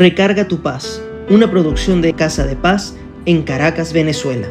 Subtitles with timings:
[0.00, 2.94] Recarga tu paz, una producción de Casa de Paz
[3.26, 4.48] en Caracas, Venezuela.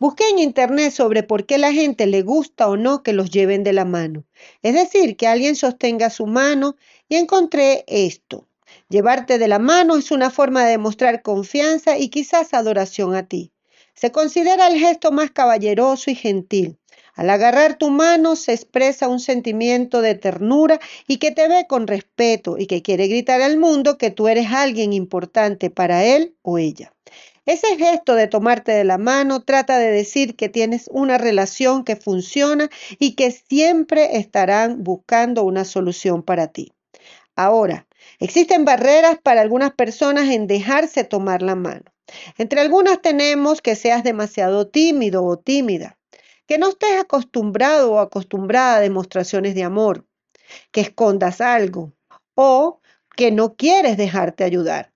[0.00, 3.62] Busqué en internet sobre por qué la gente le gusta o no que los lleven
[3.62, 4.24] de la mano.
[4.62, 6.74] Es decir, que alguien sostenga su mano
[7.08, 8.48] y encontré esto.
[8.88, 13.52] Llevarte de la mano es una forma de demostrar confianza y quizás adoración a ti.
[14.00, 16.78] Se considera el gesto más caballeroso y gentil.
[17.16, 21.88] Al agarrar tu mano se expresa un sentimiento de ternura y que te ve con
[21.88, 26.58] respeto y que quiere gritar al mundo que tú eres alguien importante para él o
[26.58, 26.94] ella.
[27.44, 31.96] Ese gesto de tomarte de la mano trata de decir que tienes una relación que
[31.96, 32.70] funciona
[33.00, 36.72] y que siempre estarán buscando una solución para ti.
[37.34, 37.88] Ahora,
[38.20, 41.90] existen barreras para algunas personas en dejarse tomar la mano.
[42.36, 45.98] Entre algunas tenemos que seas demasiado tímido o tímida,
[46.46, 50.06] que no estés acostumbrado o acostumbrada a demostraciones de amor,
[50.70, 51.92] que escondas algo
[52.34, 52.80] o
[53.16, 54.92] que no quieres dejarte ayudar.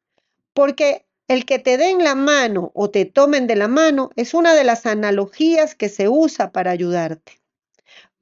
[0.54, 4.54] Porque el que te den la mano o te tomen de la mano es una
[4.54, 7.40] de las analogías que se usa para ayudarte.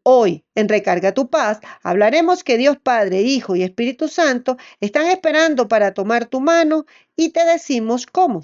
[0.03, 5.69] Hoy, en Recarga tu Paz, hablaremos que Dios Padre, Hijo y Espíritu Santo están esperando
[5.69, 8.43] para tomar tu mano y te decimos cómo.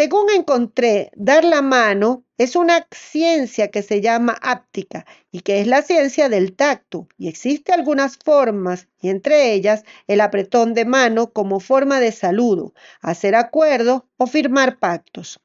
[0.00, 5.66] Según encontré, dar la mano es una ciencia que se llama áptica y que es
[5.66, 7.06] la ciencia del tacto.
[7.18, 12.72] Y existe algunas formas, y entre ellas el apretón de mano como forma de saludo,
[13.02, 15.38] hacer acuerdos o firmar pactos.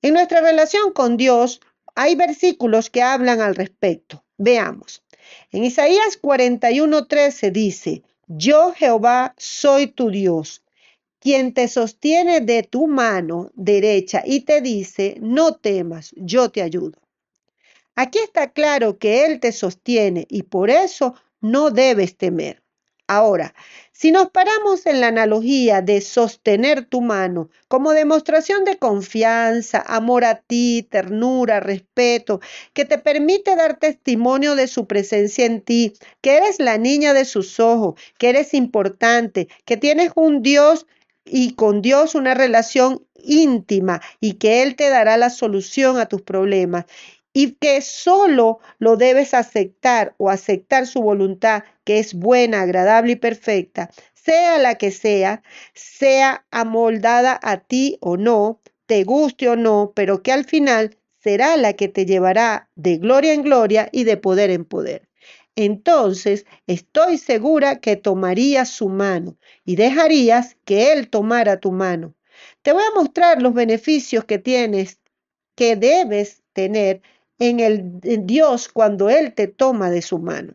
[0.00, 1.60] En nuestra relación con Dios
[1.94, 4.24] hay versículos que hablan al respecto.
[4.38, 5.02] Veamos.
[5.52, 10.62] En Isaías 41:13 dice, Yo Jehová soy tu Dios
[11.20, 16.98] quien te sostiene de tu mano derecha y te dice, no temas, yo te ayudo.
[17.94, 22.62] Aquí está claro que Él te sostiene y por eso no debes temer.
[23.06, 23.54] Ahora,
[23.90, 30.24] si nos paramos en la analogía de sostener tu mano como demostración de confianza, amor
[30.24, 32.40] a ti, ternura, respeto,
[32.72, 37.24] que te permite dar testimonio de su presencia en ti, que eres la niña de
[37.24, 40.86] sus ojos, que eres importante, que tienes un Dios
[41.24, 46.22] y con Dios una relación íntima y que Él te dará la solución a tus
[46.22, 46.86] problemas
[47.32, 53.16] y que solo lo debes aceptar o aceptar su voluntad que es buena, agradable y
[53.16, 55.42] perfecta, sea la que sea,
[55.74, 61.56] sea amoldada a ti o no, te guste o no, pero que al final será
[61.56, 65.09] la que te llevará de gloria en gloria y de poder en poder
[65.56, 72.14] entonces estoy segura que tomarías su mano y dejarías que Él tomara tu mano.
[72.62, 74.98] Te voy a mostrar los beneficios que tienes,
[75.54, 77.02] que debes tener
[77.38, 80.54] en el Dios cuando Él te toma de su mano.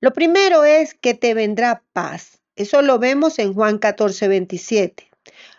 [0.00, 2.40] Lo primero es que te vendrá paz.
[2.54, 5.08] Eso lo vemos en Juan 14, 27.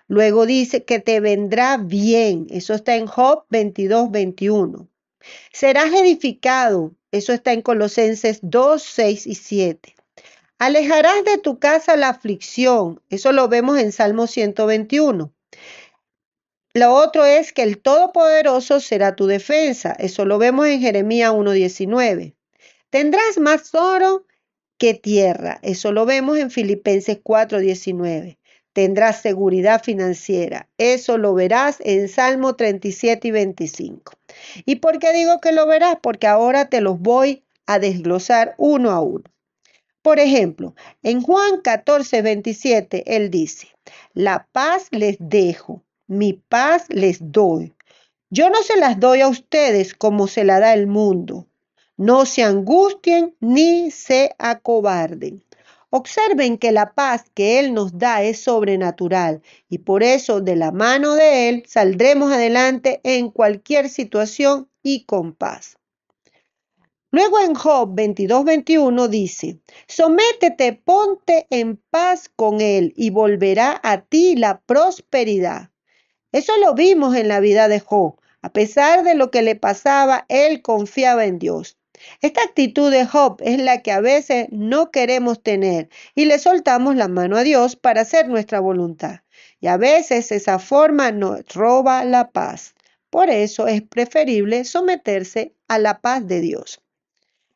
[0.08, 2.48] Luego dice que te vendrá bien.
[2.50, 4.88] Eso está en Job 22, 21.
[5.52, 9.96] Serás edificado, eso está en Colosenses 2, 6 y 7.
[10.60, 13.02] Alejarás de tu casa la aflicción.
[13.10, 15.34] Eso lo vemos en Salmo 121.
[16.74, 19.96] Lo otro es que el Todopoderoso será tu defensa.
[19.98, 22.36] Eso lo vemos en Jeremías 1.19.
[22.90, 24.26] Tendrás más oro
[24.78, 25.60] que tierra.
[25.64, 28.38] Eso lo vemos en Filipenses 4.19.
[28.74, 30.70] Tendrás seguridad financiera.
[30.78, 34.19] Eso lo verás en Salmo 37 y 25.
[34.66, 35.98] ¿Y por qué digo que lo verás?
[36.02, 39.24] Porque ahora te los voy a desglosar uno a uno.
[40.02, 43.68] Por ejemplo, en Juan 14, 27, él dice,
[44.14, 47.76] la paz les dejo, mi paz les doy.
[48.30, 51.48] Yo no se las doy a ustedes como se la da el mundo.
[51.98, 55.44] No se angustien ni se acobarden.
[55.92, 60.72] Observen que la paz que Él nos da es sobrenatural y por eso de la
[60.72, 65.78] mano de Él saldremos adelante en cualquier situación y con paz.
[67.12, 74.36] Luego en Job 22:21 dice, sométete, ponte en paz con Él y volverá a ti
[74.36, 75.72] la prosperidad.
[76.32, 78.20] Eso lo vimos en la vida de Job.
[78.44, 81.79] A pesar de lo que le pasaba, él confiaba en Dios.
[82.22, 86.96] Esta actitud de Job es la que a veces no queremos tener y le soltamos
[86.96, 89.22] la mano a Dios para hacer nuestra voluntad.
[89.60, 92.76] Y a veces esa forma nos roba la paz.
[93.10, 96.82] Por eso es preferible someterse a la paz de Dios.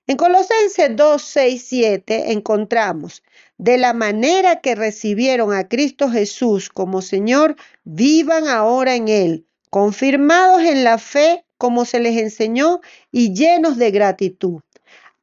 [0.06, 3.24] En Colosenses 2, 6, 7 encontramos,
[3.58, 7.56] de la manera que recibieron a Cristo Jesús como Señor,
[7.86, 13.92] vivan ahora en Él confirmados en la fe como se les enseñó y llenos de
[13.92, 14.62] gratitud.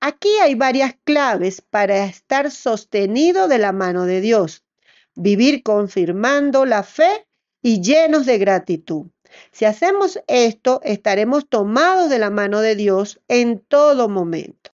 [0.00, 4.64] Aquí hay varias claves para estar sostenido de la mano de Dios.
[5.14, 7.26] Vivir confirmando la fe
[7.62, 9.06] y llenos de gratitud.
[9.52, 14.70] Si hacemos esto, estaremos tomados de la mano de Dios en todo momento.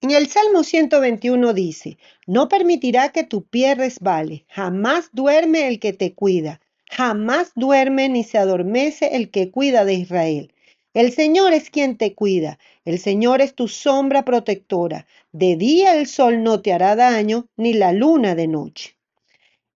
[0.00, 5.92] En el Salmo 121 dice, no permitirá que tu pie resbale, jamás duerme el que
[5.92, 10.52] te cuida, jamás duerme ni se adormece el que cuida de Israel.
[10.94, 15.06] El Señor es quien te cuida, el Señor es tu sombra protectora.
[15.32, 18.96] De día el sol no te hará daño, ni la luna de noche.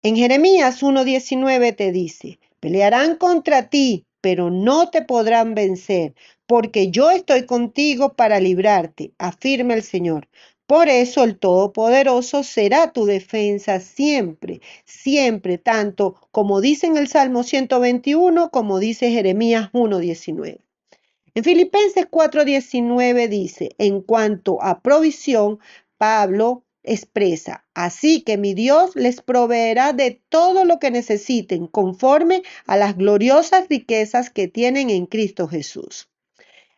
[0.04, 6.14] En Jeremías 1.19 te dice, pelearán contra ti, pero no te podrán vencer,
[6.46, 10.28] porque yo estoy contigo para librarte, afirma el Señor.
[10.68, 17.44] Por eso el Todopoderoso será tu defensa siempre, siempre, tanto como dice en el Salmo
[17.44, 20.60] 121 como dice Jeremías 1.19.
[21.36, 25.60] En Filipenses 4:19 dice, en cuanto a provisión,
[25.98, 32.76] Pablo expresa, así que mi Dios les proveerá de todo lo que necesiten conforme a
[32.76, 36.10] las gloriosas riquezas que tienen en Cristo Jesús.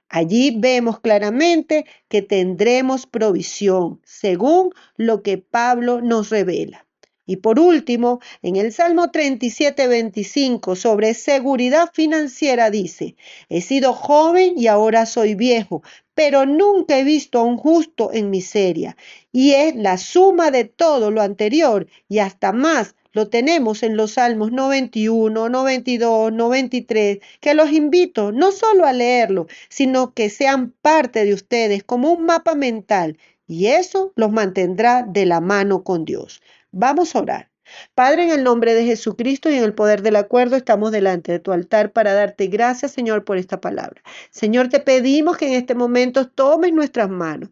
[0.10, 6.88] Allí vemos claramente que tendremos provisión, según lo que Pablo nos revela.
[7.28, 13.18] Y por último, en el Salmo 37, 25, sobre seguridad financiera dice,
[13.50, 15.84] he sido joven y ahora soy viejo,
[16.16, 18.98] pero nunca he visto a un justo en miseria.
[19.32, 24.12] Y es la suma de todo lo anterior y hasta más lo tenemos en los
[24.14, 31.26] Salmos 91, 92, 93, que los invito no solo a leerlo, sino que sean parte
[31.26, 33.18] de ustedes como un mapa mental
[33.48, 36.42] y eso los mantendrá de la mano con Dios.
[36.72, 37.52] Vamos a orar.
[37.96, 41.40] Padre, en el nombre de Jesucristo y en el poder del acuerdo, estamos delante de
[41.40, 44.02] tu altar para darte gracias, Señor, por esta palabra.
[44.32, 47.50] Señor, te pedimos que en este momento tomes nuestras manos.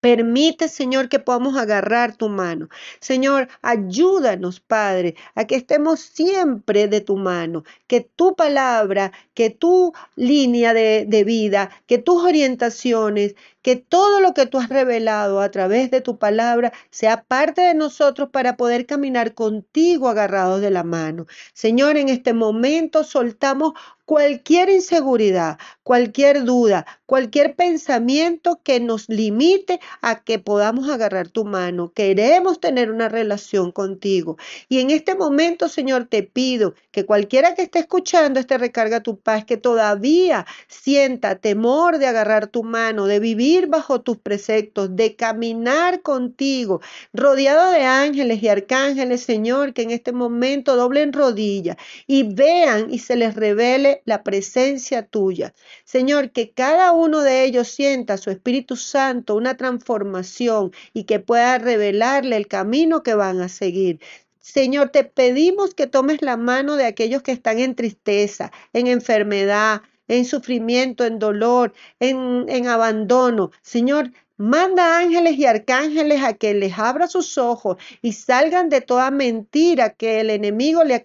[0.00, 2.68] Permite, Señor, que podamos agarrar tu mano.
[3.00, 9.92] Señor, ayúdanos, Padre, a que estemos siempre de tu mano, que tu palabra, que tu
[10.14, 15.90] línea de, vida, que tus orientaciones, que todo lo que tú has revelado a través
[15.90, 21.26] de tu palabra sea parte de nosotros para poder caminar contigo agarrados de la mano.
[21.54, 23.72] Señor, en este momento soltamos
[24.08, 31.92] cualquier inseguridad, cualquier duda, cualquier pensamiento que nos limite a que podamos agarrar tu mano.
[31.92, 34.38] Queremos tener una relación contigo.
[34.70, 39.20] Y en este momento, Señor, te pido que cualquiera que esté escuchando este recarga tu
[39.20, 45.16] paz, que todavía sienta temor de agarrar tu mano, de vivir bajo tus preceptos, de
[45.16, 46.80] caminar contigo,
[47.12, 51.76] rodeado de ángeles y arcángeles, Señor, que en este momento doblen rodillas
[52.06, 55.54] y vean y se les revele la presencia tuya.
[55.84, 61.58] Señor, que cada uno de ellos sienta su Espíritu Santo una transformación y que pueda
[61.58, 64.00] revelarle el camino que van a seguir.
[64.40, 69.82] Señor, te pedimos que tomes la mano de aquellos que están en tristeza, en enfermedad,
[70.08, 73.50] en sufrimiento, en dolor, en, en abandono.
[73.62, 79.10] Señor, Manda ángeles y arcángeles a que les abra sus ojos y salgan de toda
[79.10, 81.02] mentira que el enemigo le ha,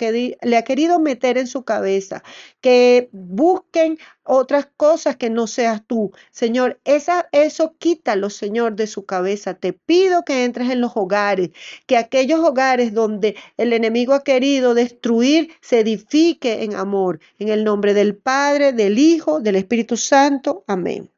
[0.64, 2.22] querido meter en su cabeza.
[2.62, 6.12] Que busquen otras cosas que no seas tú.
[6.30, 9.56] Señor, esa, eso quítalo, Señor, de su cabeza.
[9.56, 11.50] Te pido que entres en los hogares,
[11.88, 17.20] que aquellos hogares donde el enemigo ha querido destruir se edifique en amor.
[17.40, 20.64] En el nombre del Padre, del Hijo, del Espíritu Santo.
[20.68, 21.13] Amén.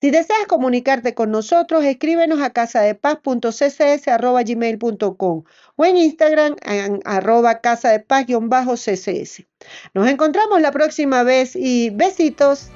[0.00, 5.42] Si deseas comunicarte con nosotros, escríbenos a casadepaz.ccs.gmail.com
[5.74, 9.44] o en Instagram en arroba casadepaz-ccs.
[9.94, 12.70] Nos encontramos la próxima vez y besitos.